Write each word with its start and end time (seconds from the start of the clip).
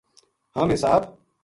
ہم 0.55 0.67
حساب 0.73 1.03